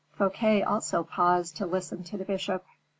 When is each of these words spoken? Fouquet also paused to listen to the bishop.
Fouquet 0.13 0.63
also 0.63 1.03
paused 1.03 1.57
to 1.57 1.67
listen 1.67 2.03
to 2.05 2.17
the 2.17 2.25
bishop. 2.25 2.65